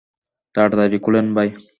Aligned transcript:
তাড়াতাড়ি 0.55 0.97
খোলেন 0.99 1.27
ভাই। 1.35 1.49